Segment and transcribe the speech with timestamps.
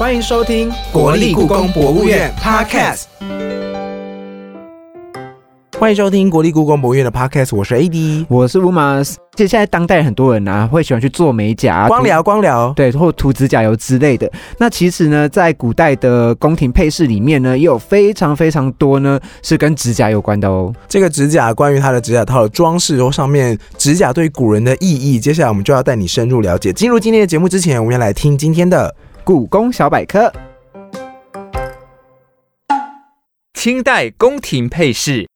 [0.00, 3.02] 欢迎收听国立故宫博物院 Podcast。
[5.78, 9.18] 欢迎收听国立故宫博物院的 Podcast，我是 AD，我是乌马斯。
[9.36, 14.30] 其实现在当代很多人啊，会喜欢去做美甲、光疗、光疗，对，或涂指甲油之类的。
[14.56, 20.72] 那其实呢，在古代的宫廷配饰里面呢，也有非常非常多呢，是跟指甲有关的哦。
[20.88, 26.72] 这个指甲，关于它的指甲套的装饰或上面指甲对古人的意义，接下来我们就要带你深入了解。
[26.72, 28.94] 进入今天的节目之前，我们要来听今天的
[29.24, 30.32] 故宫小百科。
[33.54, 35.28] 清代宫廷配饰。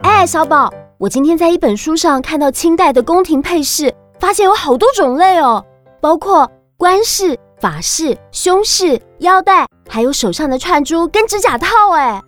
[0.00, 5.64] 哎，小宝，我今天在一本书上看到清代的宫廷配饰，发现有好多种类哦，
[6.00, 11.92] 包括冠饰、发饰、胸饰、腰带，还有手上的串珠跟指甲套。
[11.94, 12.20] 哎，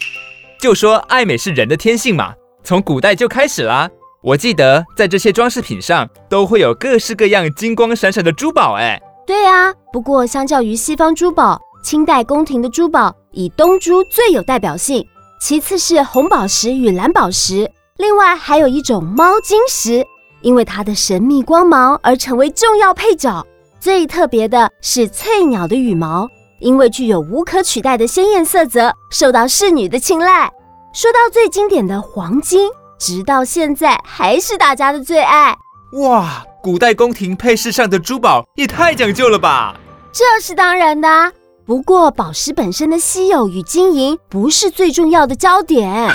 [0.61, 2.33] 就说爱美是人的天性嘛，
[2.64, 3.91] 从古代就开始啦。
[4.20, 8.75] 我记得在这些装饰品上都会有各式各样金光闪闪的珠宝。
[8.75, 15.06] 哎，对呀，不过相较于西方珠宝，清代宫廷的珠宝以东珠最有代表性，
[15.39, 17.70] 其次是红宝石与蓝宝石。
[17.98, 20.03] 另外还有一种猫金石，
[20.41, 23.47] 因为它的神秘光芒而成为重要配角。
[23.78, 26.27] 最特别的是翠鸟的羽毛，
[26.60, 30.50] 因为具有无可取代的鲜艳色泽，受到侍女的青睐。
[30.94, 35.55] 说到最经典的黄金，直到现在还是大家的最爱。
[35.92, 39.75] 哇，古代宫廷配饰上的珠宝也太讲究了吧？
[40.12, 41.33] 这是当然的。
[41.64, 46.11] 不过宝石本身的稀有与金银不是最重要的焦点，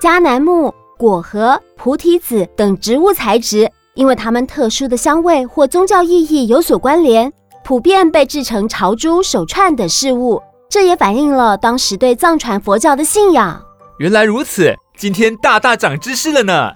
[0.00, 0.74] 迦南木。
[0.96, 7.30] 果核、菩提子等植物材质，因为它们特殊的香味或宗教意义有所关联，
[7.64, 10.40] 普遍被制成朝珠、手串等饰物。
[10.70, 13.60] 这也反映了当时对藏传佛教的信仰。
[13.98, 16.72] 原来如此，今天大大长知识了呢。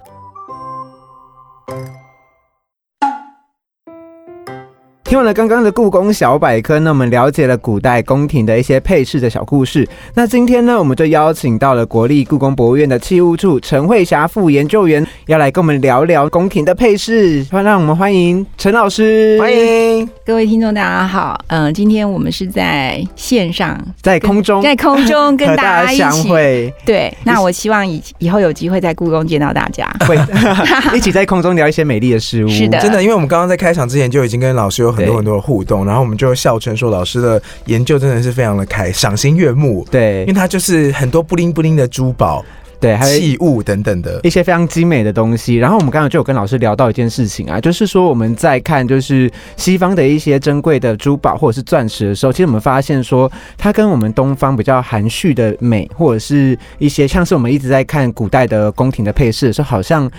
[5.08, 9.88] 听完了刚刚的故宫小百科，那我们了解了古代宫廷的一些配饰的小故事。
[10.12, 17.42] 那今天呢，我们就邀请到了国立故宫博物院的器物处陈慧霞副研究员，要来跟我们聊聊宫廷的配饰。
[17.50, 21.40] 让我们欢迎陈老师，欢迎各位听众，大家好。
[21.46, 26.70] 嗯，今天我们是在线上，在空中，在空中跟大家相会。
[26.84, 30.18] 对，那我希望以以后有机会在故宫见到大家，会
[30.94, 32.48] 一起在空中聊一些美丽的事物。
[32.50, 34.97] 是的，真的，因为我们刚刚在开场之前就已经跟老师有。
[34.98, 39.86] 很多很多的互动，然后我们就笑称说，老师的研究真的是非常的开，赏心悦目。
[39.90, 42.44] 对，因为它就是很多布灵布灵的珠宝，
[42.80, 45.56] 对，还有器物等等的一些非常精美的东西。
[45.56, 60.10] 然后我们刚刚就有跟老师聊到一件事情啊，就是说我们在看就是西方的一些珍贵的珠宝或者是钻石的时候，其实我们发现说，它跟我们东方比较含蓄的美，或者是一些像是我们一直在看古代的宫廷的配饰的时候，好像。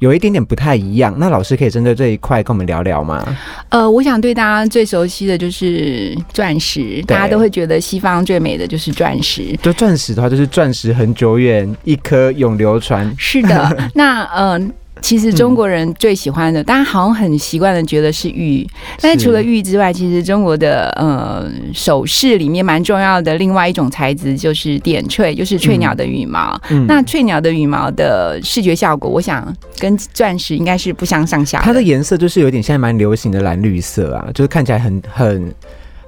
[0.00, 3.24] 有一点点不太一样，那老师可以针对这一块跟我们聊聊吗？
[3.68, 9.56] 呃，我想对大家最熟悉的就是钻石，大家都会觉得西方最美的就是钻石。
[9.62, 13.14] 就钻石的话，就是钻石很久远，一颗永流传。
[13.16, 14.72] 是的， 那嗯。
[15.00, 18.66] 其实中国人最喜欢的，大家好像很习惯的觉得是玉，
[19.00, 26.60] 但是除了玉之外，其实中国的呃首饰里面蛮重要的另外一种材质就是点翠，就是翠鸟的羽毛。
[26.86, 31.60] 那翠鸟的羽毛的视觉效果，我想跟钻石应该是不相上下。
[31.60, 35.54] 它的颜色就是有点现在蛮流行的蓝绿色啊，就是看起来很很。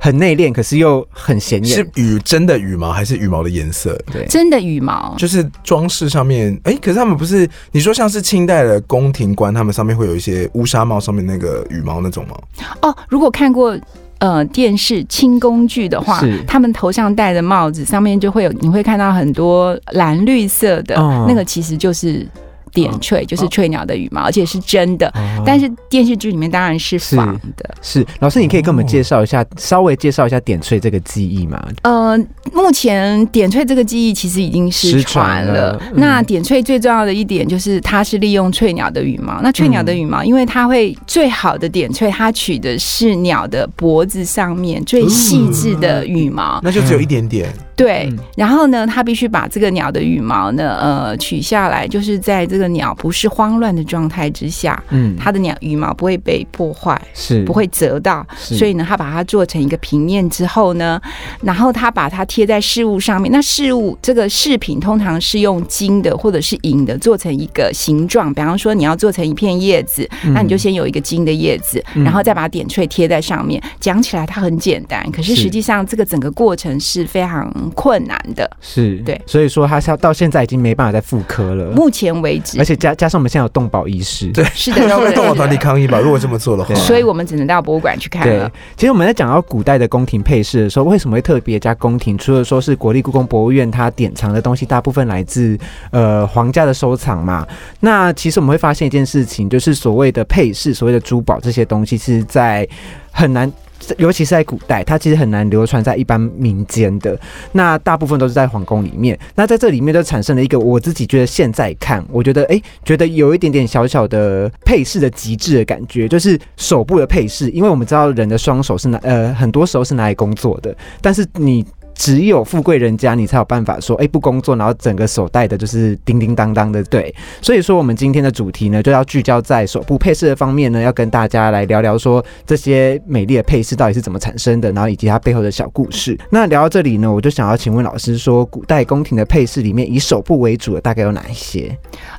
[0.04, 1.76] 很内敛，可是又很显眼。
[1.76, 3.96] 是羽真的羽毛还是羽毛的颜色？
[4.12, 6.60] 对，真的羽毛，就是装饰上面。
[6.64, 12.36] 哎，可是他们不是你说像是清代的宫廷官，他们上面会有一些乌纱帽上面那个羽毛那种吗？
[12.80, 13.78] 哦，如果看过
[14.18, 20.96] 呃电视清宫剧的话，他们头上戴的帽子上面就会有，你会看到很多蓝绿色的，
[21.28, 22.26] 那个其实就是。
[22.72, 25.12] 点翠就是翠鸟的羽毛，而且是真的。
[25.44, 27.74] 但是电视剧里面当然是仿的。
[27.82, 31.62] 是老师，你可以跟我们介绍一下，稍微介绍一下点翠这个技艺吗？
[31.82, 32.16] 呃，
[32.52, 35.80] 目前点翠这个技艺其实已经失传了。
[35.94, 39.40] 那点翠最重要的一点就是它是利用翠鸟的羽毛。
[39.42, 47.52] 那翠鸟的羽毛，因为它会最好的点翠，它取的是鸟的脖子上面最细致的羽毛，那就只有一点点。
[47.74, 52.61] 对，然后呢，它必须把这个鸟的羽毛呢，呃，取下来，就是在这个。
[52.68, 61.00] 鸟不是慌乱的状态之下，嗯，它的鸟羽毛不会被破坏，是不会折到，所以呢，它把它做成一个平面之后呢，
[61.42, 63.30] 然后它把它贴在事物上面。
[63.32, 73.62] 那事物这个饰品通常是用金的或者是银的做成一个形状，比方说你要做成一片叶子，那你就先有一个金的叶子，然后再把点翠贴在上面。
[73.80, 78.48] 讲起来它很简单，可是实际上这个整个过程是非常困难的。
[78.60, 81.72] 是对，所以说它到到现在已经没办法再复刻了。
[81.72, 82.51] 目前为止。
[82.52, 85.98] 是而且加加上我们现在有动保意识，对是的，要为是的动保团体抗议吧？
[85.98, 92.16] 如果这么做的话，所以我们只能到博物馆去看对了。，其实我们在讲到古代的宫廷配饰的时候，为什么会特别加宫廷？
[92.16, 95.58] 除了说是国立故宫博物院它典藏的东西大部分来自
[95.90, 97.46] 呃皇家的收藏嘛，
[97.80, 102.68] 那其实我们会发现一件事情，就是所谓的配饰、所谓的珠宝这些东西，是在
[103.10, 103.50] 很难。
[103.98, 107.18] 尤其是在古代，它其实很难流传在一般民间的。
[107.52, 109.18] 那大部分都是在皇宫里面。
[109.34, 117.50] 那在这里面就产生了一个我自己觉得现在看，我觉得诶，觉得有一点点小小的配饰的极致的感觉，就是手部的配饰。
[117.50, 121.64] 因为我们知道人的双手是拿呃很多时候是拿来工作的，但是你。
[121.94, 127.14] 只有富贵人家，你才有办法说，哎、不工作，然后整个手戴的就是叮叮当当的，对。
[127.40, 136.18] 所以说，我们今天的主题呢，就要聚焦在手部配饰的方面呢，要跟大家来聊聊说这些美丽的配饰到底是怎么产生的，然后以及它背后的小故事。
[136.30, 141.76] 那聊到这里呢，我就想要请问老师说，古代宫廷的配饰里面以手部为主的大概有哪一些？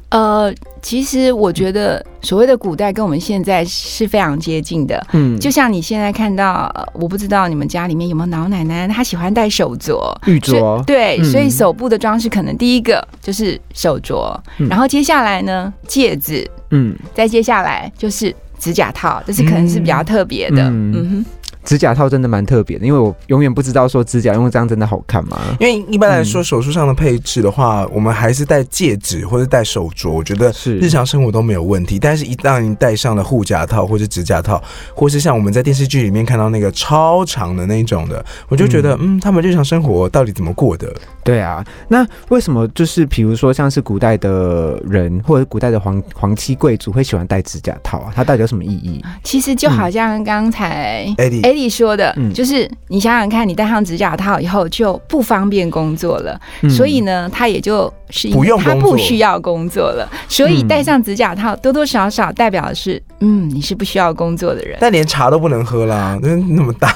[0.09, 0.53] 呃，
[0.83, 5.03] 其实我觉得所谓的古代跟我们现在是非常接近的。
[5.13, 10.13] 嗯，就像你现在看到，呃我不知道你们家里面有没有老奶奶，她喜欢戴手镯。
[10.27, 11.23] 玉镯，对，嗯。
[11.23, 14.67] 所以手部的装饰可能第一个就是手镯，嗯。
[14.67, 20.63] 然后接下来呢戒指，嗯，再接下来就是指甲套，这是可能是比较特别的。
[20.63, 20.91] 嗯。
[20.93, 21.25] 嗯哼，
[21.63, 25.39] 指甲套真的蛮特别的，因为我永远不知道说指甲用这样真的好看吗？
[25.59, 31.97] 因为一般来嗯说，手术上的配置的话，我们还是戴戒指或者戴手镯，我觉得是日常生活都没有问题。
[31.97, 34.61] 但是，一旦你戴上了护甲套或者指甲套，
[34.93, 40.93] 或是像我们在电视剧里面看到那个超长的那一种的，我就觉得，嗯他们日常生活到底怎么过的？
[41.23, 48.11] 对啊，那为什么就是比如说像是古代的人或者古代的皇皇妻贵族会喜欢戴指甲套啊？
[48.13, 49.03] 它到底有什么意义？
[49.23, 52.33] 其实就好像刚才 Eddie，艾莉说的，嗯。
[52.33, 56.69] 就是你想想看，你戴上指甲套以后就不方便工作了，嗯。
[56.69, 60.67] 所以呢，他也就是不用他不需要工作了，所以嗯。
[60.67, 64.77] 戴上指甲套多多少少代表的是，嗯，你是不需要工作的人。
[64.81, 66.95] 但连茶都不能喝啦，那那么大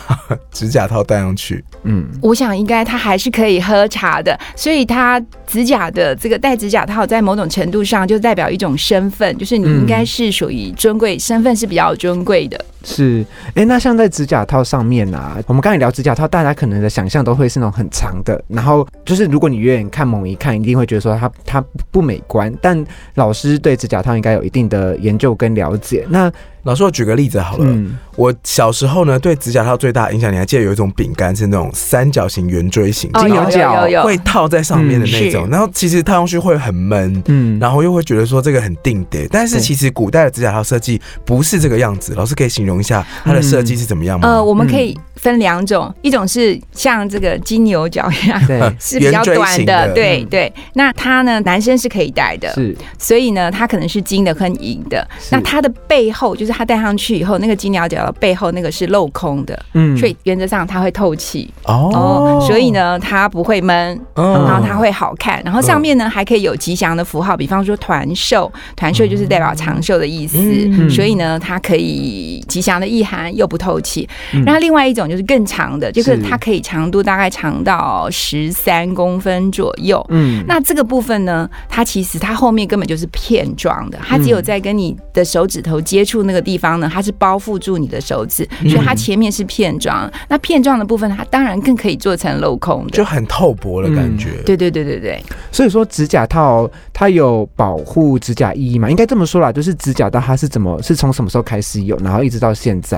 [0.52, 12.60] 指甲套戴上去，嗯，我想应该他还是可以喝茶的，所以他指甲的这个戴指甲套，在某种程度上就代表一种身份，就是你应该是属于尊贵，身份是比较尊贵的。
[12.84, 13.26] 是。
[13.54, 22.52] 哎，那像在指甲套上面啊，我们刚才聊指甲套，大家可能的想象都会是那种很长的，然后就是如果你远远看猛一看，一定会觉得说它它不美观。
[22.62, 22.84] 但
[23.16, 26.06] 老师对指甲套应该有一定的研究跟了解。
[26.10, 26.32] 那
[26.68, 27.66] 老师，我举个例子好了。
[27.66, 35.48] 嗯，我小时候呢，对指甲套最大的影响，你还记得有一种饼干是那种三角形圆锥形，哦，有金牛角有有有会套在上面的那种。
[35.48, 39.26] 嗯然后其实套上去会很闷，嗯，然后又会觉得说这个很定得。
[39.30, 44.28] 但是其实古代的指甲套设计不是这个样子，老师可以形容一下它的设计是怎么样吗？
[44.28, 48.46] 呃，我们可以分两种，一种是像这个金牛角一样。
[48.46, 50.52] 对， 是比较短的，对对。
[50.74, 55.08] 那它呢，男生是可以戴的，是所以呢，它可能是金的跟银的。
[55.32, 59.96] 那它的背后，就是它戴上去以后，那个金鸟角的背后那个是镂空的，嗯。
[59.96, 61.48] 所以原则上它会透气。
[61.66, 61.92] 哦。
[61.94, 63.78] 哦，所以，呢，它不会闷。
[64.16, 70.90] 嗯然后它会好看，然后上面呢还可以有吉祥的符号，比方说团寿，团寿就是代表长寿的意思，嗯。
[70.90, 74.10] 所以呢它可以吉祥的意涵又不透气。
[74.34, 74.44] 嗯。
[74.44, 76.24] 然后另外一种就是更长的，就是是。
[76.24, 80.04] 它可以长度大概长到十三公分左右。
[80.10, 80.44] 嗯。
[80.48, 90.10] 那这个部分呢，它其实它后面根本就是片状的，它只有在跟你的手指头接触那个地方呢，它是包覆住你的手指，所以它前面是片状。
[90.30, 92.92] 那片状的部分，它当然更可以做成镂空的。
[92.92, 94.42] 就很透薄的感觉。
[94.46, 98.90] 对对对对对，所以说指甲套它有保护指甲意义嘛？
[98.90, 102.98] 应该这么说啦，就是指甲套它是怎么是从什么时候开始有，然后一直到现在。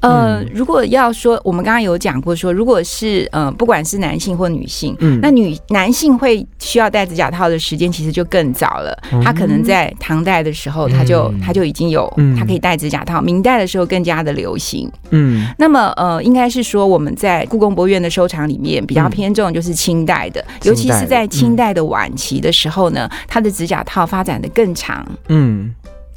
[0.00, 0.50] 呃，嗯。
[0.52, 5.18] 如果要说，我们刚刚有讲过说，如果是呃，不管是男性或女性，嗯。
[5.22, 8.96] 那女男性会需要戴指甲套的时间其实就更早了。
[9.22, 11.40] 他可能在唐代的时候，他就嗯。
[11.40, 13.20] 他就已经有嗯，他可以戴指甲套。
[13.20, 14.90] 明代的时候更加的流行。
[15.10, 15.46] 嗯。
[15.58, 21.28] 那么呃，应该是说我们在故宫博物院的收藏里面比较嗯偏重就是清代的，尤其是在嗯。
[21.28, 25.74] 清代的晚期的时候呢，它的指甲套发展的更长，嗯，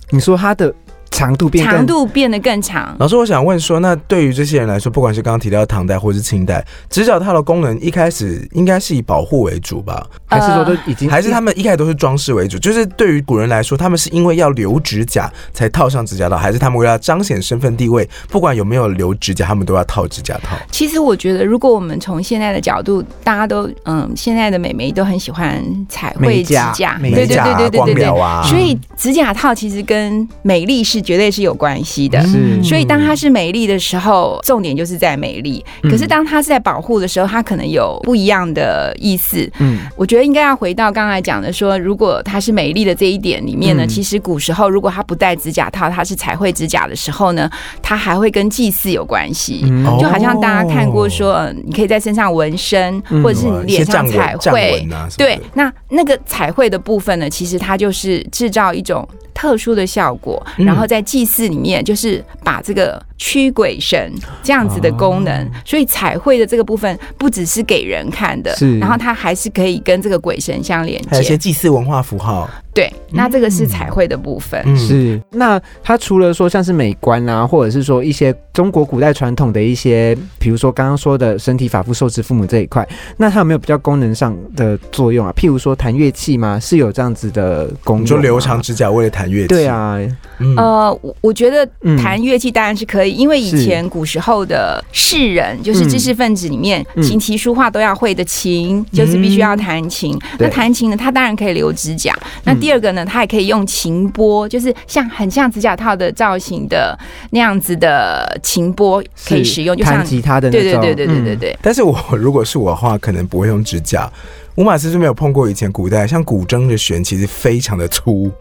[0.10, 0.74] 你说它的
[1.12, 2.96] 长度变更长度变得更长。
[3.00, 10.06] 老师，我想问说，那对于这些人来说，不管是刚刚提到的唐代或是清代，指甲套的功能一开始应该是以保护为主吧？
[10.26, 12.58] 还是说都已经还是他们一开始都是装饰为主？
[12.60, 20.58] 就是对于古人来说，他们是因为要留指甲才套上指甲套，还是他们为了彰显身份地位，不管有没有留指甲，他们都要套指甲套？
[20.72, 28.06] 其实我觉得，如果我们从现在的角度，大家都嗯，现在的美眉都很喜欢彩绘指甲对对对对对对对。
[28.20, 32.26] 啊，所以指甲套其实跟美丽是是绝对是有关系的。
[32.26, 35.64] 是所以当它是美丽的时候，重点就是在美丽。
[35.84, 39.50] 嗯可是当它是在保护的时候，它可能有不一样的意思。
[39.60, 47.50] 嗯我觉得应该要回到刚才讲的说，如果它是美丽的这一点里面呢，嗯其实古时候如果它不戴指甲套，它是彩绘指甲的时候呢，
[47.82, 49.66] 它还会跟祭祀有关系。
[50.00, 54.88] 就好像大家看过说，呃你可以在身上纹身，嗯或者是你脸上彩绘
[55.18, 71.36] 对，那那个彩绘的部分呢，其实它就是制造一种特殊的效果，嗯然后在祭祀里面就是把这个驱鬼神这样子的功能，哦所以彩绘的这个部分不只是给人看的是，然后它还是可以跟这个鬼神相连还有一些。
[71.46, 74.60] 祭祀文化符号，对，那这个是彩绘的部分。
[74.66, 85.32] 嗯，是，那它除了说像是美观啊，或者是说一些中国古代传统的一些，比如说刚刚说的身体发肤受之父母这一块，那它有没有比较功能上的作用啊？
[85.38, 86.60] 譬如说弹乐器吗？
[86.60, 88.02] 是有这样子的功用吗？
[88.02, 90.00] 你说留长指甲为了弹乐器，对，啊，
[90.40, 100.18] 嗯，呃，我我觉得嗯弹乐器当然是可以，因为以前古时候的士人，就是知识分子里面，嗯琴棋书画都要会的琴，就是必须要弹琴。
[100.40, 102.14] 那弹琴呢，他当然可以留指甲。
[102.44, 106.98] 那第二个呢，他也可以用琴拨，就是像很像指甲套的造型的
[107.32, 111.60] 那样子的琴拨可以使用，就像弹吉他的那种，对对对对对对嗯对。
[111.62, 114.12] 但是我如果是我的话，可能不会用指甲。
[114.56, 118.32] 吴马斯是没有碰过以前古代，像古筝的弦其实非常的粗，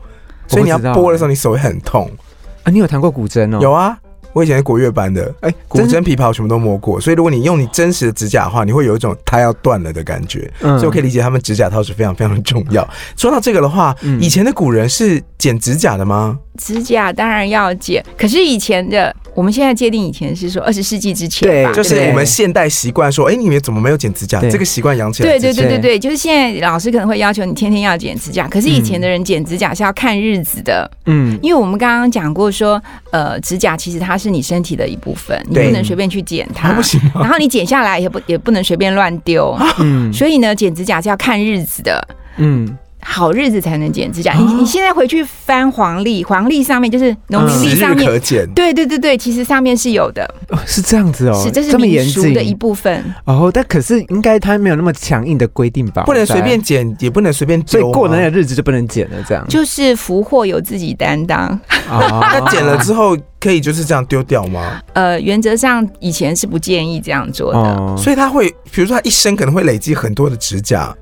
[0.47, 2.09] 所以你要拨的时候，你手会很痛。
[2.63, 3.59] 啊，你有弹过古筝哦？
[3.61, 3.99] 有啊，
[4.35, 10.53] 我以前是国乐班的，哎，古真筝、琵琶我全部都摸过，所以如果你用你真实的指甲的话，你会有一种它要断了的感觉。
[10.61, 12.87] 嗯所以我可以理解他们指甲套是非常非常的重要。
[13.17, 16.39] 说到这个的话，嗯以前的古人是剪指甲的吗？
[16.59, 24.41] 指甲当然要剪，可是以前的，我们现在界定以前是说二十世纪之前对吧，就是我们现代习惯说，哎、你们怎么没有剪指甲？
[24.41, 25.41] 对这个习惯养起来对。
[25.41, 37.01] 对对对对，就是现在老师可能会要求你天天要剪指甲，可是以前的人剪指甲是要看日子的，嗯因为我们刚刚讲过说，呃，指甲其实它是你身体的一部分，你不能随便去剪它啊，不行？
[37.15, 42.07] 然后你剪下来也不也不能随便乱丢，嗯所以呢，剪指甲是要看日子的。
[42.37, 44.33] 嗯，好日子才能剪指甲。
[44.33, 48.45] 啊你你现在回去翻黄历，黄历上面就是农民历上面，可剪。
[48.55, 53.05] 对对对对，其实上面是有的，哦是这样子哦，是这是这么严民俗的一部分。
[53.25, 56.03] 哦，但可是应该它没有那么强硬的规定吧？
[56.07, 57.83] 不能随便，剪，也不能随便所以。
[57.93, 61.49] 过了那个日子就不能剪了，这样就是福祸有自己担当，
[61.89, 64.81] 哦 那剪了之后可以就是这样丢掉吗？
[64.95, 67.59] 呃，原则上以前是不建议这样做的。
[67.59, 70.97] 哦，所以他会，比如说他一生可能会累积很多的指甲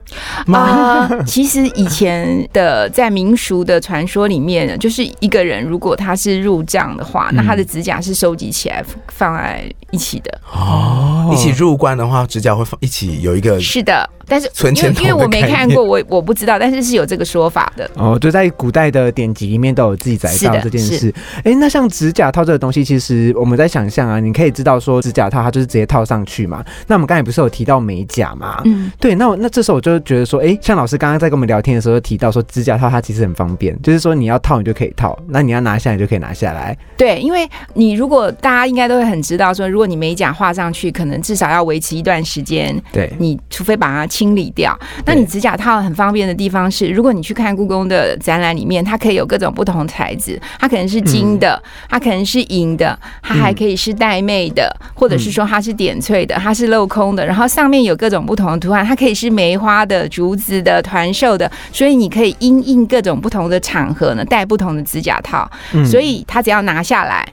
[0.45, 0.59] 吗？
[0.59, 10.41] 啊、其实以前的在民俗的传说里面，就是一个人如果他是入葬的话，那他的指甲是收集起来放在一起的。
[10.53, 17.91] 哦一起入关的话，指甲会放一起有一个是的，但是存钱因为因为我没看过，我我不知道，但是是有这个说法的。
[17.97, 21.15] 哦，就在古代的典籍里面都有记载到是的这件事。
[21.45, 26.65] 哎，那像指甲套这个东西，其实我们在想象啊，你可以知道说指甲套它就是直接套上去嘛。
[26.87, 28.63] 那我们刚才不是有提到美甲嘛？
[28.65, 36.75] 嗯，对，那我那这时候我就觉得说，哎，像老师刚刚在跟我们聊天的时候提到说，指甲套它其实很方便，就是说你要套你就可以套，那你要拿下来就可以拿下来。
[36.97, 42.75] 对，因为你如果大家应该都会很知道说，如果你美甲画上去，可能至少要维持一段时间。
[42.91, 65.85] 对，你除非把它清理掉，那你指甲套很方便的地方是，如果你去看故宫的展览里面，它可以有各种不同材质，它可能是金的，它可能是银的，它还可以是带妹的，或者是说它是点翠的，它是镂空的，然后上面有各种不同的图案，它可以是梅花的、竹子的、团寿的，所以你可以因应各种不同的场合呢，戴不同的指甲套，嗯。
[65.85, 67.27] 所以它只要拿下来。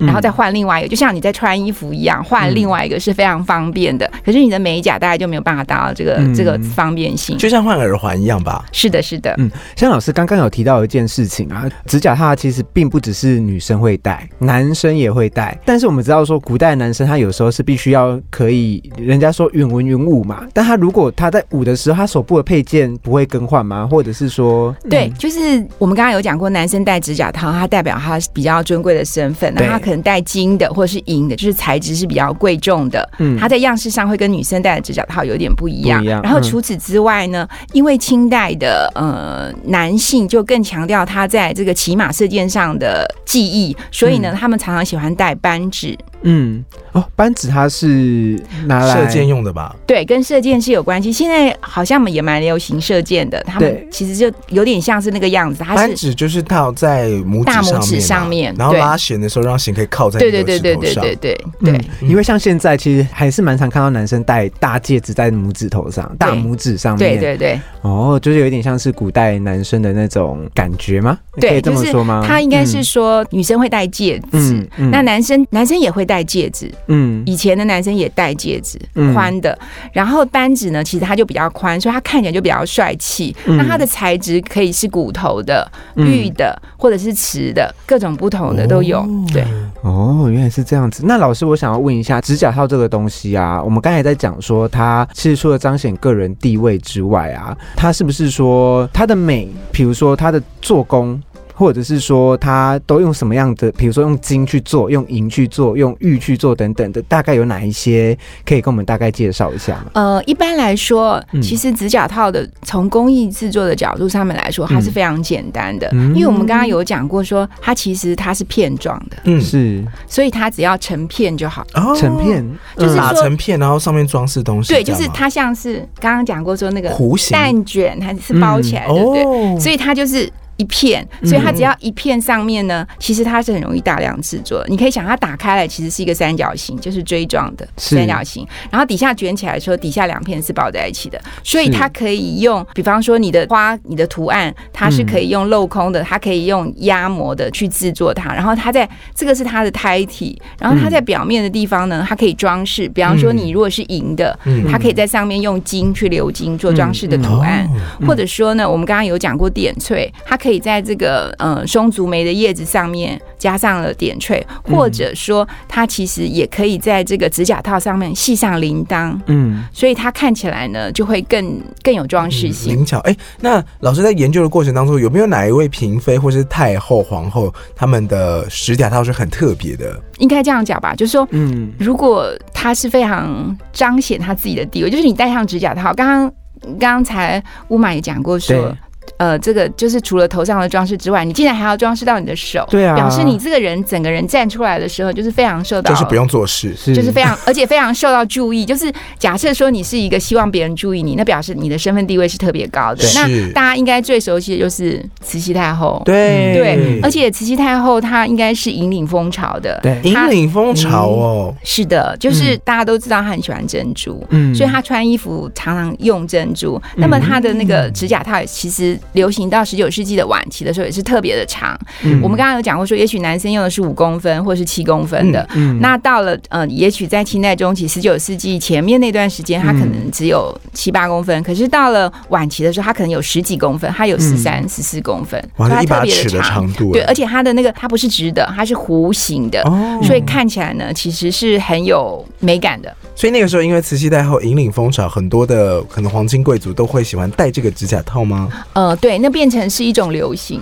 [0.00, 4.10] 然后再换另外一个，就像你在穿衣服一样，换另外一个是非常方便的。
[4.24, 7.36] 可是你的美甲大概就没有办法达到这个、嗯这个方便性。
[7.38, 8.64] 就像换耳环一样吧。
[8.72, 15.58] 是的，是的，嗯，像老师刚刚有提到一件事情啊，指甲套其实并不只是女生会戴，男生也会戴。
[15.64, 20.46] 但是我们知道说，古代男生他有时候是必须要可以，人家说允文允武嘛。
[20.52, 23.86] 但他如果他在舞的时候，他手部的配件不会更换吗？
[23.90, 33.08] 或者是说，对，嗯就是我们刚刚有讲过，男生戴指甲套，它代表他比较尊贵的身份，那对他可能戴金的或者是银的，就是材质是比较贵重的。
[33.18, 36.00] 嗯它在样式上会跟女生戴的指甲套有点不一样。
[36.00, 45.96] 不一样然后嗯除此之外呢，因为清代的呃男性就更强调他在这个骑马射箭上的技艺，所以呢，他们常常喜欢戴扳指。
[46.22, 49.74] 嗯，哦，扳指它是拿来射箭用的吧？
[49.86, 51.12] 对，跟射箭是有关系。
[51.12, 61.16] 现在好像也蛮流行射箭的，他们其实就有点像是那个样子，它扳指就是套在拇指大拇指上面然后拉弦的时候让弦可以靠在对那对对对对。
[61.16, 67.18] 对对因为像现在其实还是蛮常看到男生戴大戒指在拇指头上，大拇指上面。
[67.18, 71.18] 对对对哦，就是有点像是古代男生的那种感觉吗？
[71.32, 72.24] 可以对，这么说吗？
[72.26, 79.58] 他应该是说女生会戴戒指那男生男生也会戴戒指，嗯以前的男生也戴戒指嗯，宽的。
[79.92, 83.34] 然后扳指呢，其实它就比较宽，所以它看起来就比较帅气。
[83.46, 85.66] 嗯那它的材质可以是骨头的、
[85.96, 89.06] 嗯玉的，或者是瓷的，各种不同的都有。
[89.32, 89.44] 对，
[89.82, 91.02] 哦，原来是这样子。
[91.06, 101.20] 那老师，我想要问一下，指甲套这个东西啊，我们刚才在讲说，它其实除了彰显个人地位之外啊，它是不是说它的美，比如说它的做工？
[101.60, 103.70] 或者是说，它都用什么样的？
[103.72, 109.90] 比如说用金去做，用银去做，用玉去做等等的，大概有哪一些可以跟我们大概介绍一下吗？
[109.92, 121.66] 呃，一般来说嗯，其实指甲套的从工艺制作的角度上面来说，它是非常简单的，嗯因为我们刚刚有讲过说，它其实它是片状的，嗯，是所以它只要成片就好。
[121.74, 122.42] 哦成片，
[122.78, 129.24] 就是打说成片，然后上面装饰东西，对，就是它像是刚刚讲过说那个弧形蛋卷，它是包起来的，对不对？
[129.24, 130.26] 哦，所以它就是。
[130.60, 134.66] 一片，所以它只要一片上面呢，其实它是很容易大量制作的。
[134.68, 154.66] 你可以想，它打开来其实是一个三角形，就是锥状的三角形，然后底下卷起来的时候，底下两片是包在一起的，所以它可以用，比方说你的花、你的图案，它是可以用镂空的，它可以用压模的去制作它，然后它在这个是它的胎体，然后它在表面的地方呢，它可以装饰，比方说你如果是银的，嗯。
[154.70, 157.66] 它可以在上面用金去鎏金做装饰的图案。
[158.00, 158.06] 哦。
[158.06, 172.74] 或者说呢，我们刚刚有讲过点翠，它可以在这个呃松竹梅的叶子上面加上了点缀，或者说它其实也可以在这个指甲套上面系上铃铛，嗯，所以它看起来呢就会更更有装饰性。
[172.74, 172.98] 灵巧。
[173.00, 179.98] 哎，那老师在研究的过程当中，有没有哪一位嫔妃或是太后、皇后，他们的指甲套是很特别的？
[180.18, 181.26] 应该这样讲吧，就是说。
[181.32, 186.32] 嗯，如果它是非常彰显他自己的地位，就是你戴上指甲套，刚刚
[186.78, 188.76] 刚才乌马也讲过说对，
[189.16, 192.94] 呃，这个就是除了头上的装饰之外，你竟然还要装饰到你的手，对啊。
[192.94, 198.64] 表示你这个人整个人站出来的时候，就是非常受到，就是不用做事，是就是非常， 而且非常受到注意。
[198.64, 203.04] 就是假设说你是一个希望别人注意你，那表示你的身份地位是特别高的。
[203.14, 206.54] 那大家应该最熟悉的就是慈禧太后，对。
[206.54, 214.22] 对，而且慈禧太后她应该是引领风潮的，对，引领风潮哦，是的，就是大家都知道她很喜欢珍珠。
[214.30, 214.54] 嗯。
[214.54, 221.78] 所以她穿衣服常常用珍珠，那么她的那个指甲套其实流行到十九世纪的晚期的时候也是特别的长。
[222.02, 222.20] 嗯。
[222.22, 242.94] 我们刚刚有讲过说，也许男生用的是五公分或是七公分的，嗯那到了呃，也许在清代中期、十九世纪前面那段时间，它可能只有七八公分，可是到了晚期的时候，它可能有十几公分，它有十三、十四公分，哇，它一把特别尺的长度，对，而且它的那个它不是直的，它是弧形的，哦，所以看起来呢，其实是很有美感的。
[243.14, 248.48] 所以那个时候，因为慈禧太后引领风潮，很多的可能皇亲贵族都会喜欢戴这个指甲套吗？
[248.72, 250.60] 呃，对，那变成是一种流行。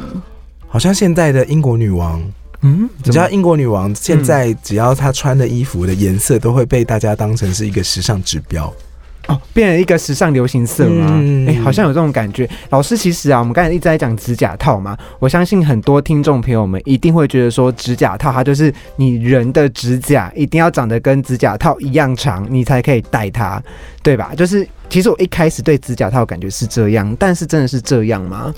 [0.66, 2.22] 好像现在的英国女王，
[2.62, 8.72] 嗯，你知道英国女王现在只要她穿的衣服的颜色，都会被大家当成是一个时尚指标。
[9.28, 11.06] 哦，变成一个时尚流行色吗？
[11.46, 12.48] 哎、嗯好像有这种感觉。
[12.70, 23.62] 老师，其实啊，我们刚才一直在讲指甲套嘛，我相信很多听众朋友们一定会觉得说，指甲套它就是你人的指甲一定要长得跟指甲套一样长，你才可以戴它，
[24.02, 24.32] 对吧？
[24.34, 28.54] 就是其实我一开始对指甲套感觉是这样，但是真的是这样吗？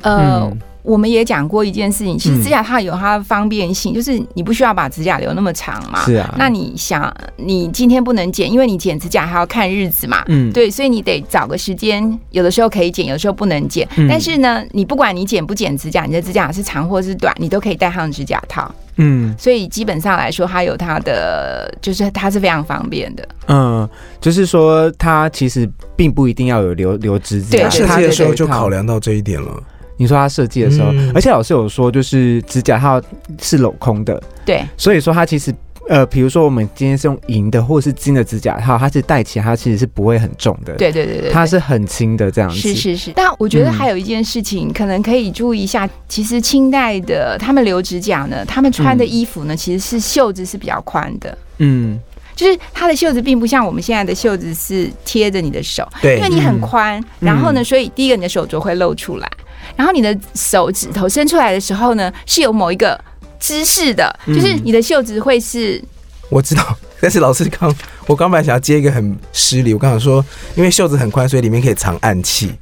[0.00, 6.04] 呃，嗯我们也讲过一件事情，其实嗯指甲套有它的方便性，就是你不需要把指甲留那么长嘛。
[6.04, 10.22] 是啊，那你想，你今天不能剪，因为你剪指甲还要看日子嘛。
[10.28, 13.88] 嗯，对，所以你得找个时间，有的时候可以剪，有的时候不能剪。
[13.96, 18.70] 嗯但是呢，你不管你剪不剪指甲，你的指甲是长或是短，你都可以戴上指甲套。
[18.96, 23.26] 嗯所以基本上来说，它有它的，就是它是非常方便的。
[23.48, 23.88] 嗯，
[24.20, 29.50] 就是说它其实并不一定要有留留指甲，对设它计的时候就考量到这一点了。
[29.96, 31.10] 你说他设计的时候，嗯。
[31.14, 33.00] 而且老师有说，就是指甲套
[33.40, 35.54] 是镂空的，对，所以说它其实
[35.88, 45.88] 呃，比如说我们今天是用银的或是金的指甲套，它是戴起来它其实是不会很重的，，对对对对，它是很轻的这样子，是是是，但我觉得嗯还有一件事情，可能可以注意一下。
[46.08, 49.08] 其实清代的他们留指甲呢，他们穿的嗯。
[49.08, 52.00] 衣服呢，其实是袖子是比较宽的，嗯
[52.34, 56.16] 就是它的袖子并不像我们现在的袖子是贴着你的手，对。
[56.16, 56.60] 因为你很嗯。
[56.60, 59.30] 宽，然后呢，所以第一个你的手镯会露出来，
[59.76, 62.98] 然后你的手指头伸出来的时候呢，是有某一个
[63.38, 64.34] 姿势的，嗯。
[64.34, 65.82] 就是你的袖子会是
[66.30, 67.72] 我知道，但是老师刚，
[68.06, 70.24] 我刚本来想要接一个很失礼，我刚想说，
[70.56, 72.52] 因为袖子很宽，所以里面可以藏暗器，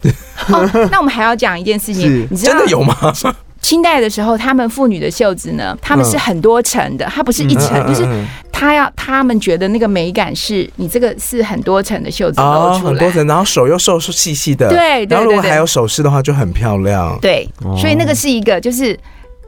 [0.48, 2.94] 哦，那我们还要讲一件事情， 你知道真的有吗？
[3.62, 17.18] 清代的时候，他们妇女的袖子呢，他们是很多层的，它不是一层，就是嗯他要他们觉得那个美感是你这个是很多层的袖子哦露，出来，很多层，然后手又瘦瘦细细的，对对对对然后如果还有首饰的话，就很漂亮。
[17.20, 18.98] 对，哦所以那个是一个就是。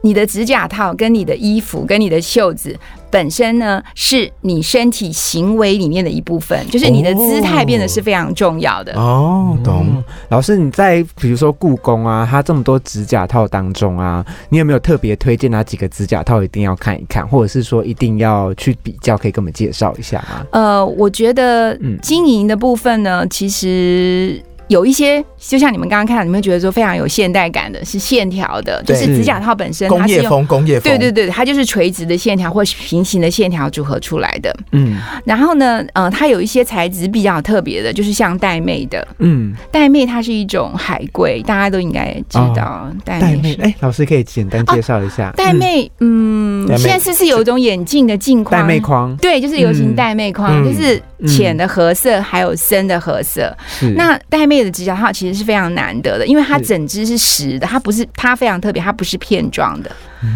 [0.01, 2.77] 你的指甲套跟你的衣服跟你的袖子
[3.09, 8.93] 本身呢，是你身体行为里面的一部分，就是你的姿态变得是非常重要的。
[8.99, 10.03] 哦，懂嗯。
[10.29, 20.45] 老师，你在比如说故宫啊，它这么多指甲套当中啊，你有没有特别推荐哪几个指甲套一定要看一看，或者是说一定要去比较，可以跟我们介绍一下吗？
[20.51, 30.23] 呃，我觉得嗯经营的部分呢，其实有一些，就像你们刚刚看，你们觉得说非常有现代感的，是线条的，就是指甲套本身它是用。
[30.23, 34.55] 工业风，工业风，对对对，它就是垂直的线条或平行的线条组合出来的。
[34.71, 34.97] 嗯。
[35.23, 39.07] 然后呢，呃，它有一些材质比较特别的，就是像玳妹的。
[39.19, 42.89] 嗯，玳妹它是一种海龟，大家都应该知道。
[43.05, 45.31] 玳瑁是，玳瑁哎，老师可以简单介绍一下。
[45.37, 48.63] 玳妹，嗯，现在是不是有一种眼镜的镜框？
[48.63, 49.15] 玳妹框。
[49.17, 49.95] 对，就是流行嗯。
[49.95, 50.65] 玳瑁框，嗯。
[50.65, 53.55] 就是浅的褐色，还有深的褐色。
[53.67, 59.91] 是那玳瑁的指甲套其实是非常难得的，因为它整只是实的，它不是它非常特别，它不是片状的，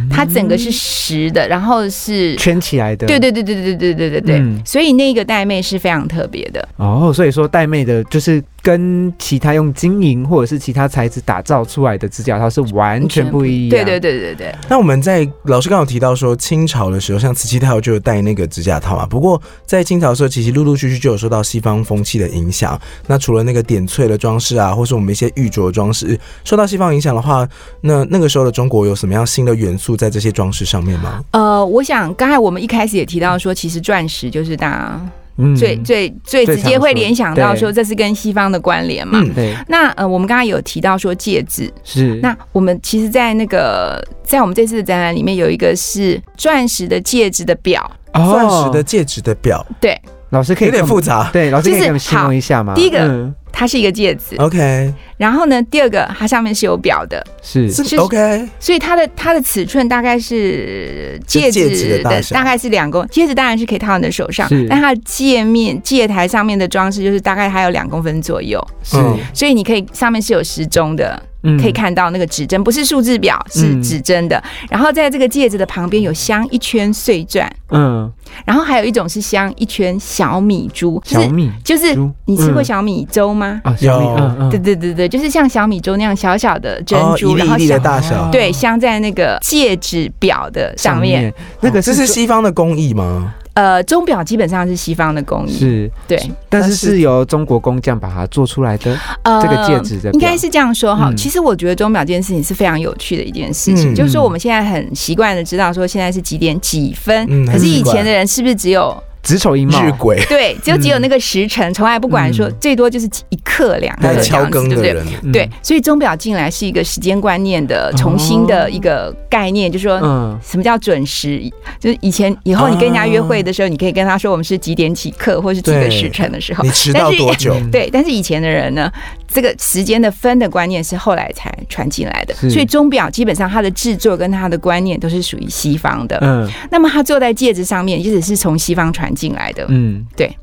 [0.09, 2.35] 它整个是实的，然后是。
[2.37, 6.67] 圈起来的，对对对对对对对对对，嗯所以那个玳瑁是非常特别的。
[6.77, 13.69] 哦，所以说玳瑁的就是跟其他用金银或者是其他材质打造出来的指甲套是完全不一样。
[13.69, 19.05] 对对对对对，那我们在老师刚好提到说，清朝的时候，像慈禧太后就有戴那个指甲套嘛。
[19.05, 22.79] 不过在清朝的时候，其实陆陆续续就有受到西方风气的影响。
[23.07, 27.47] 那除了那个点翠的装饰啊，或是我们一些玉镯装饰，受到西方影响的话，
[27.81, 31.21] 那那个时候的中国有什么样新的元素在这些装饰上面吗？
[31.31, 35.01] 呃，我想刚才我们一开始也提到说，其实钻石就是大家
[35.37, 35.55] 嗯。
[35.55, 39.19] 最、最最最直接会联想到说这是跟西方的关联嘛。
[39.21, 39.55] 嗯对。
[39.67, 42.15] 那呃，我们刚刚有提到说戒指，是。
[42.21, 49.65] 那我们其实，在那个在我们这次的展览里面有一个是钻石的戒指的表，钻石的戒指的表。
[49.79, 51.29] 对，老师可以有点复杂。
[51.31, 52.73] 对，老师可以就是给我们形容一下吗？
[52.75, 53.33] 第一个嗯。
[53.51, 54.37] 它是一个戒指。
[54.37, 57.69] OK，然后呢，第二个它上面是有表的，是。
[57.69, 62.35] 是是 OK，所以它的它的尺寸大概是戒戒指的指大小。
[62.35, 68.97] 的大概是两公，戒指当然是可以套在你的手上，但它的戒面戒台上面的装饰就是大概还有两公分左右，是。
[68.97, 69.17] 嗯。
[69.33, 71.28] 所以你可以上面是有时钟的，嗯
[71.59, 74.41] 可以看到那个指针，不是数字表，是嗯指针的。
[74.69, 78.11] 然后在这个戒指的旁边有镶一圈碎钻，嗯
[78.45, 83.61] 然后还有一种是镶一圈小米珠，就是小米就是你吃过嗯小米粥吗？
[83.63, 88.31] 啊小米有嗯嗯对对对对，就是像小米粥那样小小的珍哦，珠，一粒一粒的然后镶大小。
[88.31, 91.33] 对镶在那个戒指表的上面。
[91.61, 93.33] 那个这是西方的工艺吗？
[93.59, 101.09] 呃，钟表基本上是西方的工艺，是，对，但是是是由中国工匠把它做出来的呃这个戒指的应该是这样说哈。
[101.09, 101.17] 嗯。
[101.17, 103.95] 其实我觉得钟表这件事情是非常有趣的一件事情，嗯。
[103.95, 108.95] 就是说我们现在很习惯的知道说现在是几点几分，嗯可是以前的人是不是只有
[109.29, 114.93] 子丑寅卯日晷，对，就只有那个时辰，从来不管说嗯最多就是一刻两刻还有敲这样子，对不对？
[114.93, 119.99] 更的人，嗯对，所以钟表进来是一个时间观念的重新的一个概念，就是说。
[120.01, 121.41] 嗯什么叫准时？
[121.79, 126.69] 就是以前以后你跟人家约会的时候，你可以跟他说我们是几点几刻，或是几个时辰的时候你。
[126.71, 127.53] 迟到但是多久？
[127.53, 128.91] 嗯 对，但是以前的人呢，
[129.29, 136.17] 这个时间的分的观念是后来才传进来的，所以钟表基本上它的制作跟它的观念都是属于西方的。
[136.21, 139.65] 嗯那么它做在戒指上面，也只是从西方传进来的。
[139.69, 140.35] 嗯，对。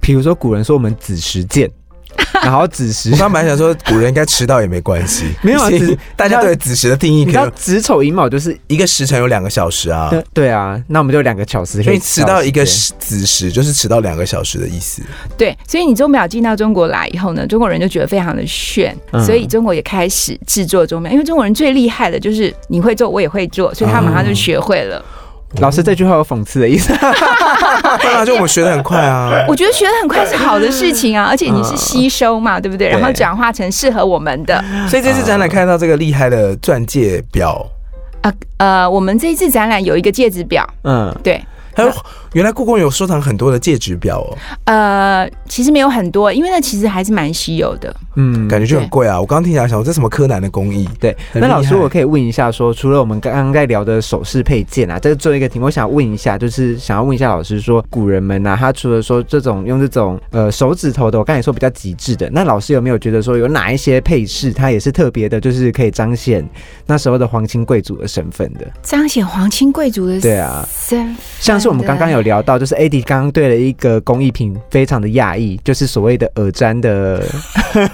[0.00, 1.70] 比如说古人说我们子时见，
[2.42, 5.60] 然后子时我刚本来想说，古人应该迟到也没关系， 没有
[6.14, 15.02] 大家对子时的定义你知道可能子丑寅卯就是一个时辰有两个小时啊，对对啊，那我们就两个小时可以所以迟到一个子时就是迟到两个小时的意思。
[15.36, 21.10] 对，所以你钟表进到中国来以后呢，中国人就觉得非常的炫，嗯所以中国也开始制作钟表。
[21.10, 25.04] 因为中国人最厉害的就是你会做，我也会做，所以他马上就学会了。
[25.60, 26.92] 老师这句话有讽刺的意思，
[28.00, 29.44] 对啊，就我们学的很快啊。
[29.48, 32.88] 我觉得学的很快是好的事情啊，而且你是吸收嘛，对不对？
[32.88, 34.62] 然后对转化成适合我们的。
[34.88, 37.66] 所以这次展览看到这个厉害的钻戒表，
[38.22, 41.14] 啊呃，我们这一次展览有一个戒指表，嗯。
[41.22, 41.42] 对，
[41.74, 41.92] 还有
[42.36, 44.36] 原来故宫有收藏很多的戒指表哦。
[44.64, 47.96] 呃，其实没有很多，因为那其实还是蛮稀有的。
[48.14, 49.18] 嗯感觉就很贵啊。
[49.18, 50.86] 我刚刚听起来想，这什么柯南的工艺？
[51.00, 66.46] 对，那老师，我可以问一下说除了我们刚刚在聊的首饰配件啊，这是最后一个题目，我想问一下，就是想要问一下老师说，古人们啊，他除了说这种用这种呃手指头的，我刚才说比较极致的，那老师有没有觉得说有哪一些配饰，它也是特别的，就是可以彰显
[66.84, 68.66] 那时候的皇亲贵族的身份的？
[68.82, 77.24] 彰显皇亲贵族的对啊，身份像是我们刚刚有聊到，就是 AD 刚刚对了一个工艺品非常的讶异，就是所谓的耳簪的，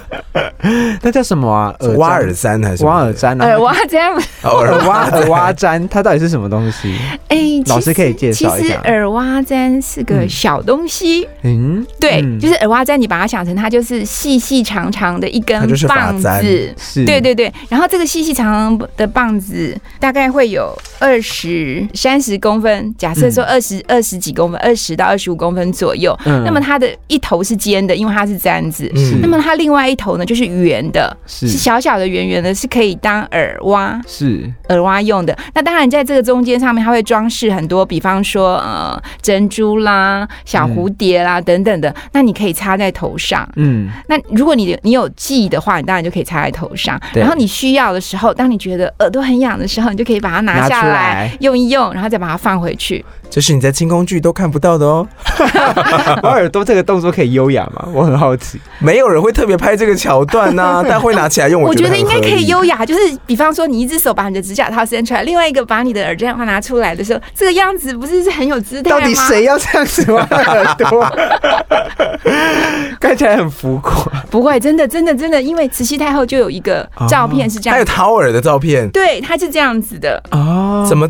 [1.01, 1.73] 那叫什么啊？
[1.79, 3.45] 耳挖耳簪还是挖耳簪啊？
[3.47, 6.95] 耳挖这样，哦耳耳挖耳挖簪，它到底是什么东西？
[7.29, 8.67] 哎，老师可以介绍一下。
[8.67, 12.39] 其实耳挖簪是个嗯小东西，嗯，对，嗯。
[12.39, 16.41] 就是耳挖簪，你把它想成它就是细细长长的一根棒簪。
[16.41, 16.73] 子。
[16.77, 26.17] 是，对对对，然后这个细细长长的棒子大概会有二十三十公分，假设说二十二十几公分，二十到二十五公分左右。
[26.25, 28.89] 嗯那么它的一头是尖的，因为它是簪子。
[28.95, 35.37] 嗯那么它另外一头呢，就是圆的，是是小小的圆圆的，是可以当耳挖是耳挖用的。
[35.53, 41.93] 那当然，在这个中间上面，它会装饰很多，比方说呃珍珠啦、小蝴蝶啦、等等的。
[42.13, 43.47] 那你可以插在头上。
[43.55, 46.99] 嗯那如果你你有记忆的话，你当然就可以插在头上。
[47.13, 53.03] 对然后你需要的时候，当你觉得耳朵很痒的时候，你就可以把它拿下来来用一用，然后再把它放回去。
[53.33, 55.07] 这是你在清宫剧都看不到的哦。
[56.21, 57.87] 挖耳朵这个动作可以优雅吗？
[57.91, 58.61] 我很好奇。
[58.77, 68.99] 没有人会特别拍这个桥段呐、 但会拿起来用，觉我觉得应该可以优雅，就是比方说你一只手把你的指甲套伸出来，另外一个把你的耳针花拿出来的时候，这个样子不是是很有姿态吗？
[68.99, 71.03] 到底谁要这样子挖耳朵？
[73.01, 74.11] 看起来很浮夸。
[74.29, 74.59] 不会？
[74.59, 81.09] 真的，真的，真的，因为慈禧太后就有一个照片是这样还有，掏耳的照片，对，她是这样子的，哦怎么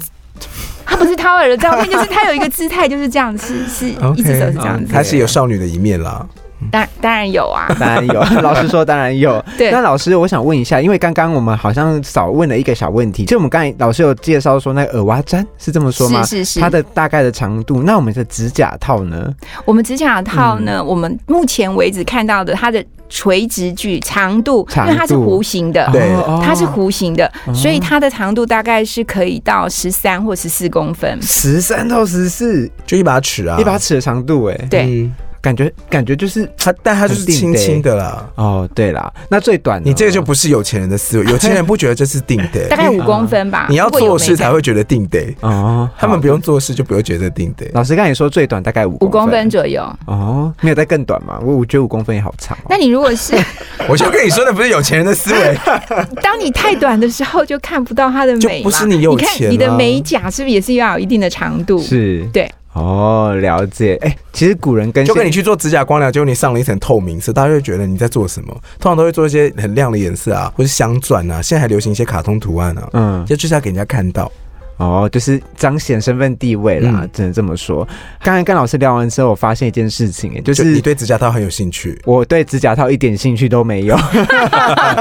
[0.85, 6.25] 她不是掏耳的照片，就是他有一个姿态就是这样，是是 OK，一只手是这样子，他是有少女的一面啦？
[6.71, 9.43] 当当然有啊， 当然有， 老师说当然有。
[9.57, 9.71] 对。
[9.71, 16.23] 那老师，我想问一下，因为刚刚我们好像少问了一个小问题，就我们刚才老师有介绍说那个耳挖粘是这么说吗？
[16.23, 19.33] 是是是，它的大概的长度，那我们的指甲套呢？
[19.65, 20.85] 我们指甲套呢，嗯。
[20.85, 25.89] 我们目前为止看到的它的垂直距长度，长因为它是弧形的。
[25.91, 26.41] 对哦。
[26.43, 27.53] 它是弧形的，哦。
[27.53, 31.19] 所以它的长度大概是可以到十三或十四公分。
[31.21, 34.83] 十三到十四，就一把尺啊，一把尺的长度，哎，对。
[34.85, 38.29] 嗯感觉感觉就是它但它就是轻轻的啦。
[38.35, 43.65] 哦，对啦，那最短呢你这个就不是有钱人的思维，有钱人不觉得这是定的，大概五公分吧。
[43.69, 46.39] 你要做事才会觉得定的，哦，他们不用。
[46.43, 47.65] 做事就不会觉得定的。
[47.73, 49.81] 老师刚才说最短大概五五公分左右。
[50.07, 51.39] 哦，没有再更短嘛？
[51.41, 52.67] 我我觉得五公分也好长、哦。
[52.69, 53.33] 那你如果是
[53.87, 55.57] 我就跟你说的不是有钱人的思维，
[56.21, 61.79] 当你太短的时候，就看不到它的美不是你有钱看你的啊美甲是不是也是要有一定的长度？
[61.81, 62.51] 是，对。
[62.73, 63.95] 哦，了解。
[64.01, 68.51] 哎、其实古人跟就跟你去做指甲光疗，结果你上了一层透明色，大家就会觉得你在做什么。
[68.79, 74.31] 通常都会做一些很亮的颜色啊，或是镶钻啊，现在还流行一些卡通图案啊，嗯，就就是要给人家看到。
[74.77, 77.87] 哦，就是彰显身份地位啦，嗯只能这么说。
[78.23, 83.95] 刚才跟老师聊完之后，我发现一件事情、就是你对指甲套很有兴趣，我对指甲套一点兴趣都没有，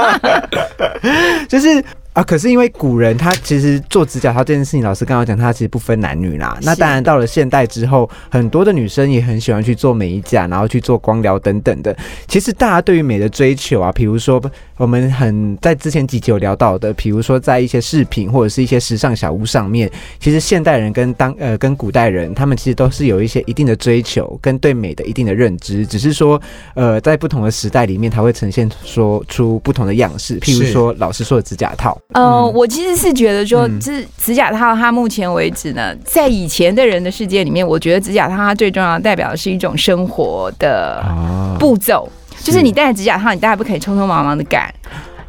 [1.49, 1.83] 就是
[2.13, 6.55] 啊，可是因为古人他其实做指甲套这件事情，老师刚刚讲，他其实不分男女啦。
[6.61, 11.95] 那当然到了现代之后，很多的女生也很喜欢去做美甲，然后去做光疗等等的。
[12.27, 14.39] 其实大家对于美的追求啊，比如说
[14.77, 26.39] 我们很在之前几集有聊到的，比如说在一些饰品或者是一些时尚小屋上面，其实现代人跟当呃跟古代人，他们其实都是有一些一定的追求跟对美的一定的认知，只是说
[26.75, 30.39] 呃在不同的时代里面，它会呈现说出不同的样式。
[30.39, 32.53] 譬如说老师说的指甲套，呃，嗯。
[32.53, 33.79] 我其实是觉得说，嗯。
[33.79, 41.55] 指指甲套它目前为止呢，在以前的人的世界里面，我觉得指甲套它最重要的代表的是一种生活的啊。
[41.59, 42.07] 步骤，
[42.41, 44.73] 就是你戴着指甲套，你大概不可以匆匆忙忙的赶。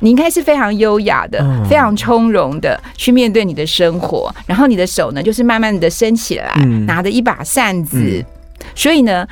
[0.00, 1.64] 你应该是非常优雅的、嗯。
[1.66, 6.84] 非常从容的去面对你的生活，然后你的手呢，就是慢慢的伸起来，嗯。
[6.84, 8.24] 拿着一把扇子，嗯。
[8.74, 9.26] 所以呢，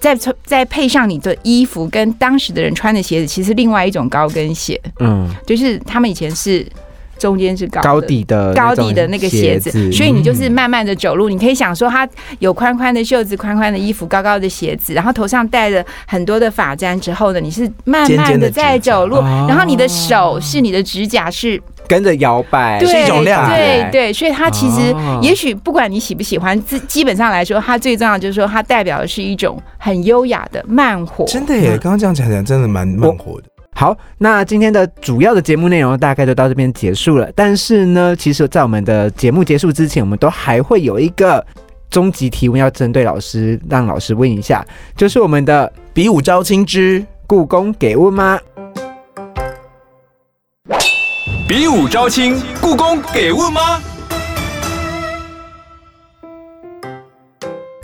[0.00, 5.28] 再再配上你的衣服跟当时的人穿的鞋子，其实另外一种高跟鞋，嗯。
[5.46, 6.66] 就是他们以前是
[7.18, 11.28] 中间是高高底的高底的那个鞋子，所以你就是嗯慢慢的走路。
[11.28, 31.24] 你可以想说，它有宽宽的袖子、宽宽的衣服、高高的鞋子，然后头上戴着很多的发簪之后呢，你是慢慢的在走路，哦然后你的手是你的指甲是跟着摇摆，对是一种亮对对，所以它其实哦也许不管你喜不喜欢，基基本上来说，它最重要就是说，它代表的是一种很优雅的慢活。
[31.26, 31.78] 真的耶！
[31.78, 33.53] 刚刚这样讲起来，真的蛮慢活的。
[33.74, 41.44] 好那今天的主要的节目内容大概就到这边结束了但是呢其实在我们的节目结束之前我们都还会有一个
[41.90, 44.64] 终极提问要针对老师让老师问一下
[44.96, 48.38] 就是我们的比武招亲之故宫给问吗？
[51.48, 53.80] 比武招亲故宫给问吗？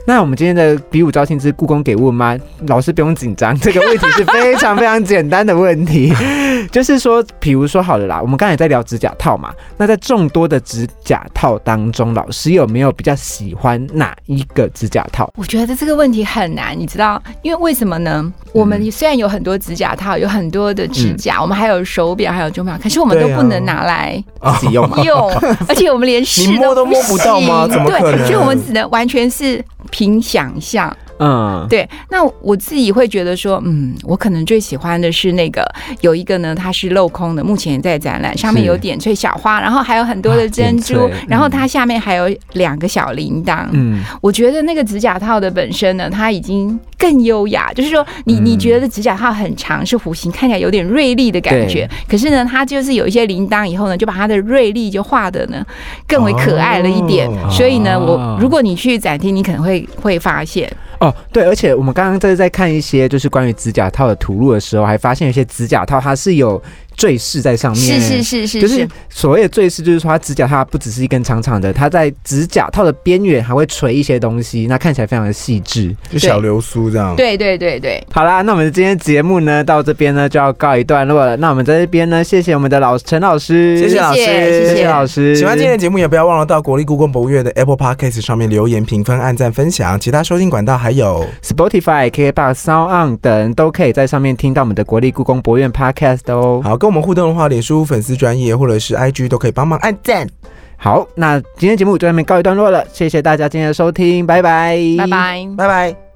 [0.07, 2.37] 那我们今天的比武招亲之故宫给问吗？
[2.67, 6.13] 老师不用紧张， 这个问题是非常非常简单的问题，
[6.73, 15.31] 就是说，比如说好了啦，我们刚才在聊指甲套嘛，那在众多的指甲套当中，老师有没有比较喜欢哪一个指甲套？
[15.37, 18.33] 我觉得这个问题很难，你知道，因为为什么呢？
[18.53, 24.23] 我们虽然有很多指甲套，有很多的指甲，我们还有手表，还有钟表，可是我们都不能拿来
[24.59, 25.03] 自己用嘛。
[25.05, 25.31] 用，
[25.69, 27.69] 而且我们连试都摸都摸不到吗？
[27.69, 28.27] 怎么可能？
[28.27, 29.63] 所以我们只能完全是
[30.01, 30.97] 凭想象。
[31.19, 31.87] 嗯，对。
[32.09, 35.63] 那我自己会觉得说，嗯，我可能最喜欢的是那个
[36.01, 43.67] 有一个呢，它是镂空的，目前在展览，上面有点翠小花，然后还有很多的珍珠，然后它下面还有两个小铃铛。
[43.73, 51.89] 嗯，我觉得那个指甲套的本身呢，它已经更优雅，就是说，你你觉得指甲套很长，是弧形，看起来有点锐利的感觉。
[52.07, 55.65] 可是呢，它就是有一些铃铛以后呢，就把它的锐利就画的呢
[56.07, 57.27] 更为可爱了一点。
[57.51, 60.71] 所以呢，我如果你去展厅，你可能会会发现。
[60.99, 66.63] 哦，对，而且我们刚刚在在看一些就是关于指甲套的图录的时候，还发现有些指甲套它是有。
[67.01, 77.17] 坠饰在上面，是是是是，就是所谓的坠饰，就是说它指甲它不只是一根长长的，它在指甲套的边缘还会垂一些东西，那看起来非常的细致，就小流苏这样。
[77.17, 81.35] 对对对对，好啦，那我们今天节目呢到这边呢就要告一段落了。
[81.39, 85.35] 那我们在这边呢，谢谢我们的老陈老师，谢谢老师，谢谢老师。
[85.35, 89.99] 喜欢今天的节目，也不要忘了到国立故宫博物院的 Apple Podcast 上面留言、评分、按赞、分享。
[89.99, 96.61] 其他收听管道还有 Spotify、KKBox、Sound On 等，都可以在上面听到我们的国立故宫博物院 Podcast 哦。
[96.63, 97.85] 好，跟我们互动的话，脸书。
[97.85, 100.29] 粉丝专业或者是 IG 都可以帮忙按赞。
[100.76, 106.10] 好，那今天节目就这边告一段落了，谢谢大家今天的收听，拜拜，拜拜，拜拜。